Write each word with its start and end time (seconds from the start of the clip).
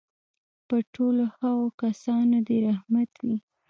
پر 0.67 0.81
ټولو 0.95 1.23
هغو 1.39 1.67
کسانو 1.81 2.37
دي 2.47 2.57
رحمت 2.67 3.11
وي. 3.25 3.37